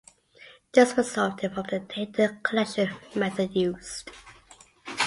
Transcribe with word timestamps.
This 0.73 0.97
resulted 0.97 1.53
from 1.53 1.67
the 1.69 1.79
data 1.79 2.39
collection 2.41 2.89
method 3.15 3.55
used. 3.55 4.09